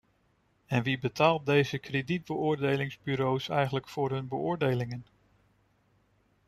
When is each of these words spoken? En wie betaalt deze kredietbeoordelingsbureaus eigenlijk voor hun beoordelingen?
En 0.65 0.83
wie 0.83 0.99
betaalt 0.99 1.45
deze 1.45 1.77
kredietbeoordelingsbureaus 1.77 3.49
eigenlijk 3.49 3.87
voor 3.87 4.11
hun 4.11 4.27
beoordelingen? 4.27 5.05